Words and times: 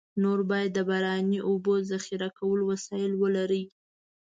نور 0.21 0.39
باید 0.49 0.71
د 0.73 0.79
باراني 0.89 1.39
اوبو 1.49 1.73
ذخیره 1.91 2.29
کولو 2.37 2.63
وسایل 2.71 3.11
ولري. 3.23 3.63